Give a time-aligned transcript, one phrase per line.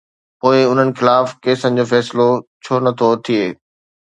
[0.39, 2.29] پوءِ انهن خلاف ڪيسن جو فيصلو
[2.63, 3.43] ڇو نه ٿو ٿئي؟